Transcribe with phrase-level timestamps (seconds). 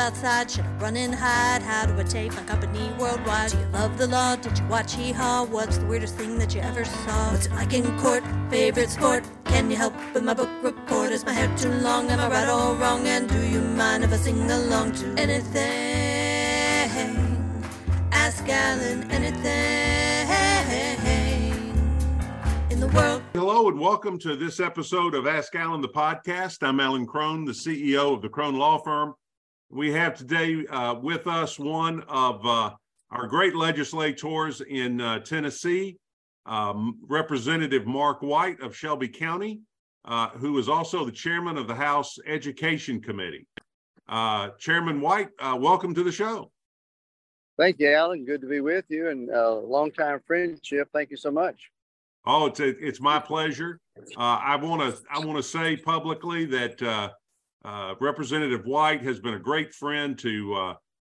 [0.00, 0.50] outside?
[0.50, 1.62] Should I run and hide?
[1.62, 3.50] How do I take my company worldwide?
[3.50, 4.34] Do you love the law?
[4.34, 5.44] Did you watch Hee Haw?
[5.44, 7.30] What's the weirdest thing that you ever saw?
[7.32, 8.24] What's it like in court?
[8.48, 9.24] Favorite sport?
[9.44, 11.12] Can you help with my book report?
[11.12, 12.08] Is my hair too long?
[12.08, 13.06] Am I right or wrong?
[13.06, 15.60] And do you mind if I sing along to anything?
[18.10, 20.00] Ask Alan anything
[22.70, 23.22] in the world.
[23.34, 26.66] Hello and welcome to this episode of Ask Alan the podcast.
[26.66, 29.14] I'm Alan Crone, the CEO of the Crone Law Firm.
[29.72, 32.72] We have today uh, with us one of uh,
[33.12, 35.96] our great legislators in uh, Tennessee,
[36.44, 39.60] um, Representative Mark White of Shelby County,
[40.06, 43.46] uh, who is also the chairman of the House Education Committee.
[44.08, 46.50] Uh, chairman White, uh, welcome to the show.
[47.56, 48.24] Thank you, Alan.
[48.24, 50.88] Good to be with you and a long time friendship.
[50.92, 51.70] Thank you so much.
[52.26, 53.78] Oh, it's a, it's my pleasure.
[54.16, 57.12] Uh, I want to I want to say publicly that
[57.64, 60.74] uh, uh, Representative White has been a great friend to uh,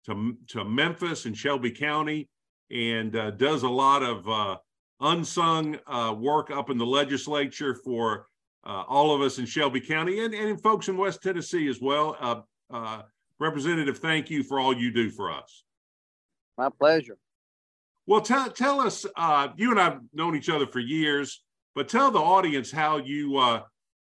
[0.07, 2.29] to to Memphis and Shelby County,
[2.71, 4.57] and uh, does a lot of uh,
[5.01, 5.79] unsung
[6.19, 8.27] work up in the legislature for
[8.65, 12.47] all of us in Shelby County and and folks in West Tennessee as well.
[13.39, 15.65] Representative, thank you for all you do for us.
[16.57, 17.19] My pleasure.
[18.07, 19.07] Well, tell tell us.
[19.17, 21.43] Uh, you and I've known each other for years,
[21.75, 23.63] but tell the audience how you uh,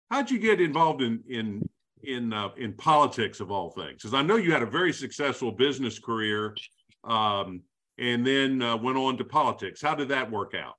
[0.09, 1.69] how'd you get involved in in
[2.03, 4.01] in uh, in politics of all things?
[4.01, 6.55] Because I know you had a very successful business career,
[7.03, 7.61] um,
[7.97, 9.81] and then uh, went on to politics.
[9.81, 10.75] How did that work out?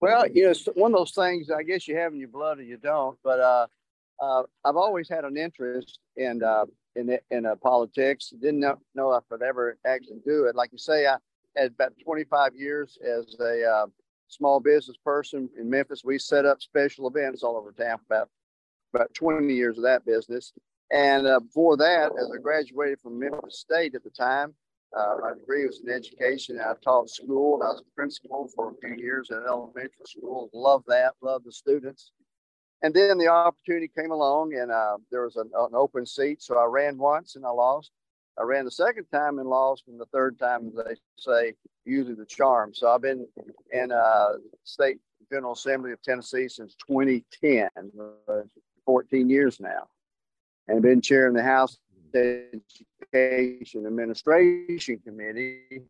[0.00, 1.50] Well, you know, it's one of those things.
[1.50, 3.18] I guess you have in your blood or you don't.
[3.24, 3.66] But uh,
[4.20, 8.32] uh, I've always had an interest in uh, in in uh, politics.
[8.40, 10.56] Didn't know, know if I'd ever actually do it.
[10.56, 11.16] Like you say, I
[11.56, 13.86] had about 25 years as a uh,
[14.28, 16.02] small business person in Memphis.
[16.04, 17.98] We set up special events all over town.
[18.06, 18.28] About
[18.94, 20.52] about 20 years of that business.
[20.90, 24.54] And uh, before that, as I graduated from Memphis State at the time,
[24.96, 26.60] uh, my degree was in education.
[26.60, 27.60] I taught school.
[27.62, 30.50] I was a principal for a few years at elementary school.
[30.52, 31.14] Loved that.
[31.20, 32.12] Loved the students.
[32.82, 36.42] And then the opportunity came along, and uh, there was an, an, open seat.
[36.42, 37.90] So I ran once and I lost.
[38.38, 41.54] I ran the second time and lost, and the third time, they say,
[41.84, 42.74] usually the charm.
[42.74, 43.26] So I've been
[43.72, 44.32] in uh,
[44.64, 44.98] state
[45.32, 47.68] General Assembly of Tennessee since 2010,
[48.28, 48.42] uh,
[48.86, 49.88] 14 years now,
[50.68, 51.78] and been chairing the House
[52.14, 55.82] Education Administration Committee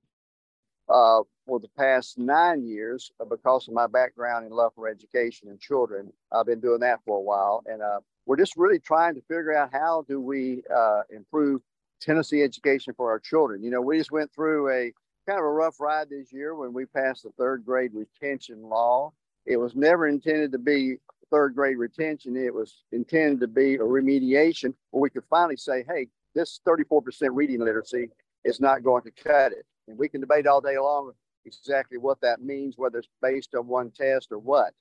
[0.89, 5.61] uh, for the past nine years because of my background in love for education and
[5.61, 6.13] children.
[6.33, 9.55] I've been doing that for a while, and uh, we're just really trying to figure
[9.55, 11.61] out how do we uh, improve
[12.01, 13.63] Tennessee education for our children.
[13.63, 14.93] You know, we just went through a
[15.27, 19.13] kind of a rough ride this year when we passed the third grade retention law.
[19.47, 20.97] It was never intended to be
[21.35, 22.37] third grade retention.
[22.37, 27.03] It was intended to be a remediation where we could finally say, hey, this 34%
[27.33, 28.09] reading literacy
[28.45, 29.67] is not going to cut it.
[29.89, 31.11] And we can debate all day long
[31.45, 34.73] exactly what that means, whether it's based on one test or what.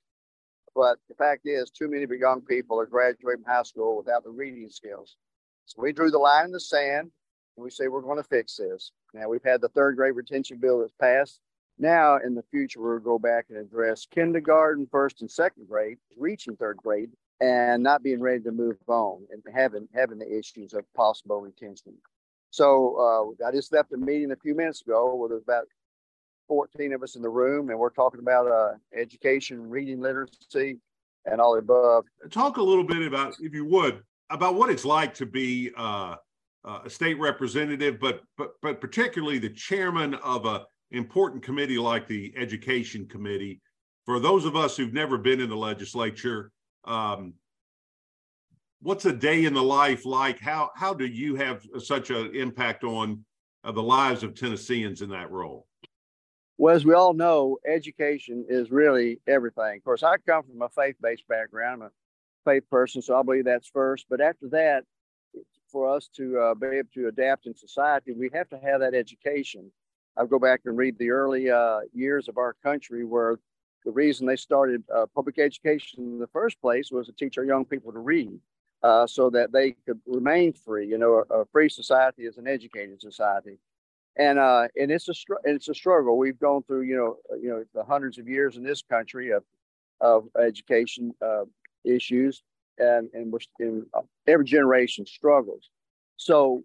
[0.76, 4.68] But the fact is, too many young people are graduating high school without the reading
[4.68, 5.16] skills.
[5.66, 7.10] So we drew the line in the sand
[7.56, 8.92] and we say we're going to fix this.
[9.12, 11.40] Now we've had the third grade retention bill that's passed.
[11.78, 16.56] Now in the future, we'll go back and address kindergarten, first and second grade, reaching
[16.56, 20.84] third grade, and not being ready to move on and having having the issues of
[20.94, 21.94] possible retention.
[22.50, 25.64] So uh, I just left a meeting a few minutes ago where there's about
[26.46, 30.78] 14 of us in the room, and we're talking about uh, education, reading literacy,
[31.24, 32.04] and all the above.
[32.30, 36.16] Talk a little bit about, if you would, about what it's like to be uh,
[36.64, 40.64] uh, a state representative, but but but particularly the chairman of a
[40.96, 43.60] important committee like the Education Committee.
[44.04, 46.50] For those of us who've never been in the legislature,
[46.84, 47.34] um,
[48.80, 50.38] what's a day in the life like?
[50.40, 53.24] How how do you have such an impact on
[53.64, 55.66] uh, the lives of Tennesseans in that role?
[56.58, 59.78] Well, as we all know, education is really everything.
[59.78, 61.82] Of course, I come from a faith-based background.
[61.82, 64.06] I'm a faith person, so I believe that's first.
[64.08, 64.84] But after that,
[65.72, 68.94] for us to uh, be able to adapt in society, we have to have that
[68.94, 69.72] education.
[70.16, 73.38] I go back and read the early uh, years of our country where
[73.84, 77.44] the reason they started uh, public education in the first place was to teach our
[77.44, 78.38] young people to read
[78.82, 80.86] uh, so that they could remain free.
[80.86, 83.58] You know, a, a free society is an educated society.
[84.16, 86.16] And uh, and it's a str- it's a struggle.
[86.16, 89.42] We've gone through you know you know the hundreds of years in this country of
[90.00, 91.44] of education uh,
[91.84, 92.44] issues,
[92.78, 93.86] and and we're in
[94.28, 95.68] every generation struggles.
[96.16, 96.62] So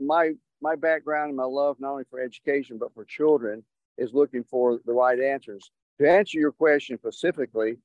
[0.00, 3.64] my my background and my love not only for education but for children
[3.98, 5.70] is looking for the right answers.
[6.00, 7.76] To answer your question specifically,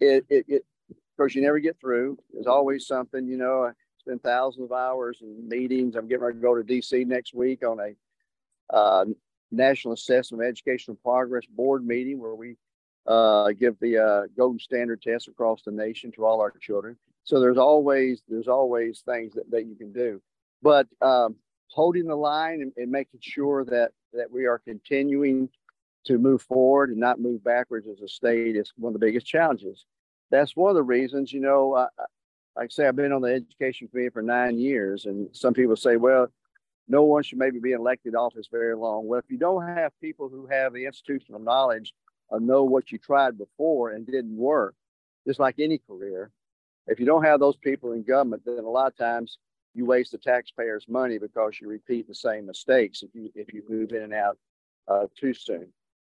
[0.00, 2.18] it it, it of course you never get through.
[2.32, 3.64] There's always something, you know.
[3.64, 5.94] I spend thousands of hours in meetings.
[5.94, 9.04] I'm getting ready to go to DC next week on a uh,
[9.50, 12.56] National Assessment of Educational Progress Board meeting where we
[13.06, 16.96] uh, give the uh, golden standard test across the nation to all our children.
[17.24, 20.20] So there's always there's always things that, that you can do,
[20.62, 21.36] but um,
[21.72, 25.48] holding the line and, and, making sure that that we are continuing
[26.04, 29.26] to move forward and not move backwards as a state is one of the biggest
[29.26, 29.86] challenges.
[30.30, 31.86] That's one of the reasons, you know, I,
[32.56, 35.76] like I say, I've been on the education committee for nine years, and some people
[35.76, 36.28] say, well,
[36.88, 39.06] no one should maybe be elected office very long.
[39.06, 41.94] Well, if you don't have people who have the institutional knowledge
[42.28, 44.74] or know what you tried before and didn't work,
[45.26, 46.30] just like any career,
[46.86, 49.38] if you don't have those people in government, then a lot of times
[49.74, 53.62] you waste the taxpayers' money because you repeat the same mistakes if you if you
[53.68, 54.38] move in and out
[54.88, 55.68] uh, too soon.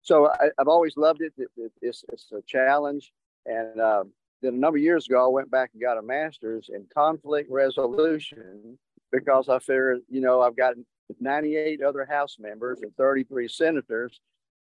[0.02, 1.34] So I, have always loved it.
[1.38, 3.14] it, it it's, it's a challenge.
[3.46, 4.04] And uh,
[4.42, 7.50] then a number of years ago, I went back and got a master's in conflict
[7.50, 8.78] resolution
[9.12, 10.76] because I figured, you know, I've got
[11.20, 14.20] 98 other House members and 33 senators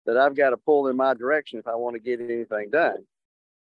[0.06, 3.04] that I've got to pull in my direction if I want to get anything done.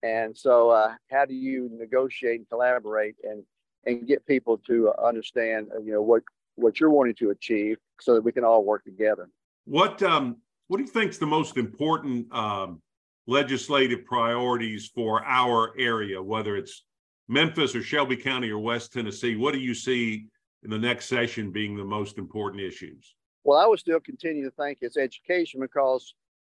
[0.04, 3.44] And so, uh, how do you negotiate and collaborate and
[3.86, 6.24] and get people to understand, uh, you know, what
[6.56, 9.30] what you're wanting to achieve, so that we can all work together?
[9.66, 10.38] What um
[10.68, 12.82] what do you think is the most important um,
[13.28, 16.86] legislative priorities for our area, whether it's
[17.28, 19.36] Memphis or Shelby County or West Tennessee?
[19.36, 20.28] What do you see
[20.64, 23.16] in the next session being the most important issues?
[23.44, 26.14] Well, I would still continue to think it's education because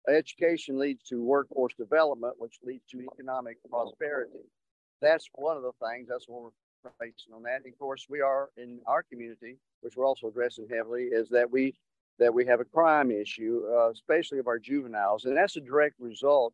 [0.08, 4.46] education leads to workforce development, which leads to economic prosperity.
[5.02, 6.08] That's one of the things.
[6.10, 6.54] That's what
[7.34, 7.62] on that.
[7.64, 11.50] And of course, we are in our community, which we're also addressing heavily, is that
[11.50, 11.74] we
[12.18, 15.96] that we have a crime issue, uh, especially of our juveniles, and that's a direct
[16.00, 16.54] result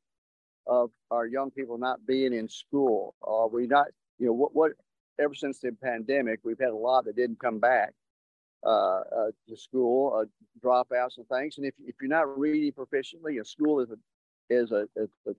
[0.65, 3.13] of our young people not being in school.
[3.25, 3.87] Uh, we not,
[4.17, 4.71] you know, what what
[5.19, 7.93] ever since the pandemic, we've had a lot that didn't come back
[8.65, 10.25] uh, uh, to school, uh,
[10.63, 11.57] dropouts and things.
[11.57, 13.97] And if, if you're not reading proficiently, and school is a
[14.49, 15.33] is a, a, a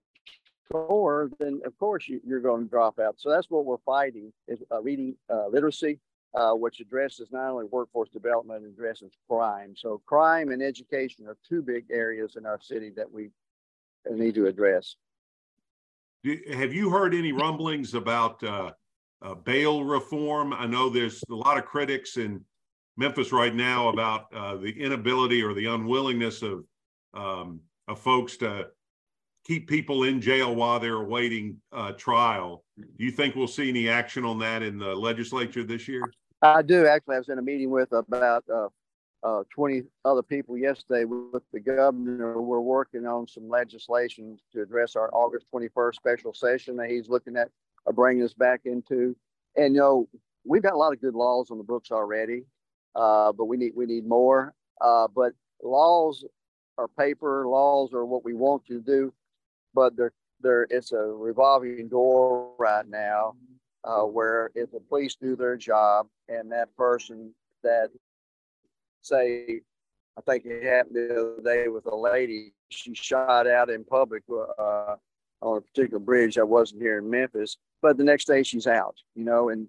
[0.71, 3.17] chore, then of course you, are going to drop out.
[3.19, 5.99] So that's what we're fighting is uh, reading uh, literacy,
[6.35, 9.75] uh, which addresses not only workforce development, addresses crime.
[9.77, 13.31] So crime and education are two big areas in our city that we
[14.11, 14.97] need to address.
[16.53, 18.71] Have you heard any rumblings about uh,
[19.23, 20.53] uh, bail reform?
[20.53, 22.45] I know there's a lot of critics in
[22.97, 26.65] Memphis right now about uh, the inability or the unwillingness of
[27.15, 28.69] um, of folks to
[29.45, 32.65] keep people in jail while they're awaiting uh, trial.
[32.79, 36.03] Do you think we'll see any action on that in the legislature this year?
[36.43, 37.17] I do actually.
[37.17, 38.69] I was in a meeting with about uh,
[39.23, 42.41] uh, 20 other people yesterday with the governor.
[42.41, 47.37] We're working on some legislation to address our August 21st special session that he's looking
[47.37, 47.49] at
[47.87, 49.17] uh, bringing us back into.
[49.57, 50.09] And you know,
[50.45, 52.45] we've got a lot of good laws on the books already,
[52.95, 54.55] uh, but we need we need more.
[54.81, 56.25] Uh, but laws
[56.79, 57.47] are paper.
[57.47, 59.13] Laws are what we want to do,
[59.75, 60.13] but there.
[60.45, 63.37] It's a revolving door right now,
[63.85, 67.33] uh, where if the police do their job and that person
[67.63, 67.91] that
[69.03, 69.61] say,
[70.19, 72.55] I think it happened the other day with a lady.
[72.71, 74.25] She shot out in public
[74.59, 74.97] uh,
[75.43, 76.39] on a particular bridge.
[76.39, 78.97] I wasn't here in Memphis, but the next day she's out.
[79.15, 79.69] You know, and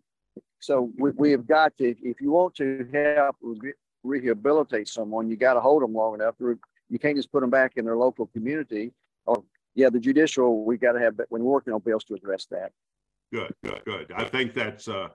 [0.59, 1.95] so we, we have got to.
[2.01, 3.35] If you want to help
[4.03, 6.33] rehabilitate someone, you got to hold them long enough.
[6.39, 8.91] You can't just put them back in their local community.
[9.25, 9.43] Or
[9.75, 12.71] yeah, the judicial we got to have when working on bills to address that.
[13.31, 14.11] Good, good, good.
[14.15, 15.09] I think that's uh,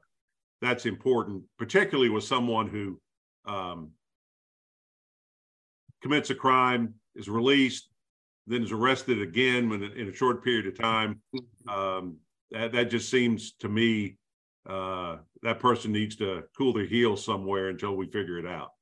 [0.60, 3.00] that's important, particularly with someone who
[3.44, 3.92] um,
[6.02, 7.88] commits a crime, is released,
[8.46, 11.20] then is arrested again when, in a short period of time.
[11.68, 12.16] Um,
[12.50, 14.16] that, that just seems to me
[14.68, 18.72] uh, that person needs to cool their heels somewhere until we figure it out.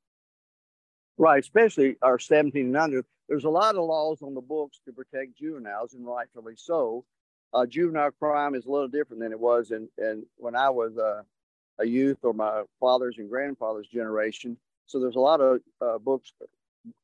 [1.18, 3.04] Right, especially our 17 and under.
[3.28, 7.04] There's a lot of laws on the books to protect juveniles, and rightfully so.
[7.54, 10.96] Uh, juvenile crime is a little different than it was in, in when I was
[10.98, 11.22] uh,
[11.78, 14.56] a youth or my father's and grandfather's generation.
[14.86, 16.32] So there's a lot of uh, books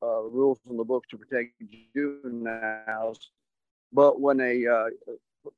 [0.02, 1.54] uh, rules in the books to protect
[1.95, 3.31] juveniles.
[3.92, 5.12] But when a uh,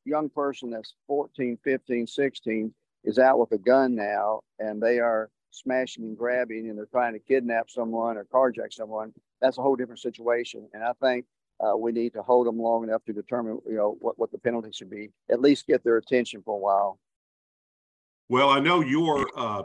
[0.05, 5.31] young person that's 14, 15, 16 is out with a gun now and they are
[5.55, 9.77] smashing and grabbing and they're trying to kidnap someone or carjack someone, that's a whole
[9.77, 10.69] different situation.
[10.75, 11.27] And I think
[11.61, 14.39] uh, we need to hold them long enough to determine, you know, what, what the
[14.39, 16.99] penalty should be, at least get their attention for a while.
[18.29, 19.65] Well, I know you're, uh,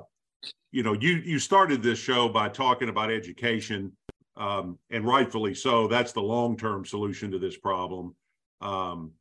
[0.71, 3.91] you know, you you started this show by talking about education
[4.37, 5.87] um, and rightfully so.
[5.87, 8.15] That's the long term solution to this problem.
[8.61, 9.11] Um,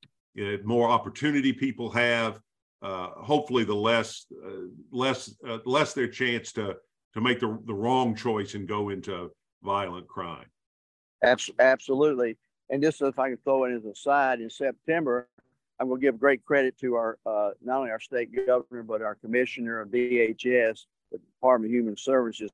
[0.64, 2.40] more opportunity people have,
[2.82, 6.76] uh, hopefully the less uh, less uh, less their chance to
[7.14, 9.30] to make the the wrong choice and go into
[9.62, 10.47] violent crime.
[11.23, 12.37] Absolutely.
[12.70, 15.28] And just so if I can throw in as a side, in September,
[15.80, 19.02] I'm going to give great credit to our uh, not only our state governor but
[19.02, 22.50] our commissioner of DHS, the Department of Human Services,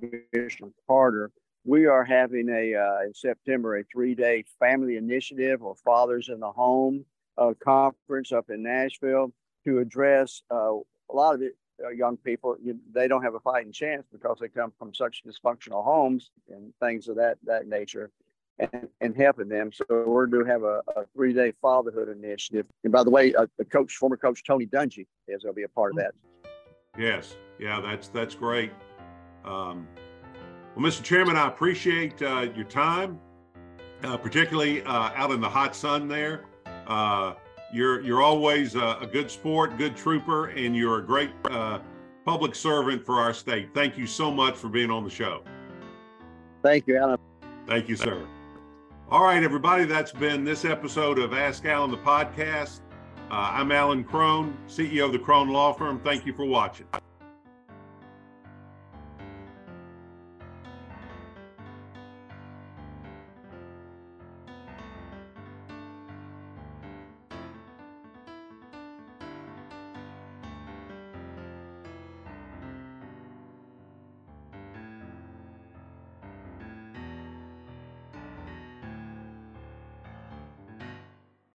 [0.00, 1.30] Commissioner Carter.
[1.64, 6.50] We are having a uh, in September a three-day family initiative or Fathers in the
[6.50, 7.04] Home
[7.38, 9.32] uh, conference up in Nashville
[9.64, 11.56] to address uh, a lot of it.
[11.84, 15.24] Uh, young people, you, they don't have a fighting chance because they come from such
[15.26, 18.12] dysfunctional homes and things of that that nature
[18.58, 19.72] and, and helping them.
[19.72, 22.66] So we're going to have a, a three day fatherhood initiative.
[22.84, 25.64] And by the way, uh, the coach, former coach Tony Dungy, is going to be
[25.64, 26.14] a part of that.
[26.96, 28.70] Yes, yeah, that's that's great.
[29.44, 29.88] Um,
[30.76, 31.02] well, Mr.
[31.02, 33.18] Chairman, I appreciate uh, your time,
[34.02, 36.44] uh, particularly out in the hot sun there.
[36.86, 37.34] Uh,
[37.74, 41.80] you're you're always a, a, good sport, good trooper, and you're a great uh,
[42.24, 43.70] public servant for our state.
[43.74, 45.42] Thank you so much for being on the show.
[46.62, 47.18] Thank you, Alan.
[47.66, 48.26] Thank you, sir.
[49.10, 52.80] All right, everybody, that's been this episode of Ask Alan the podcast.
[53.30, 56.00] Uh, I'm Alan Crone, CEO of the Crone Law Firm.
[56.00, 56.86] Thank you for watching.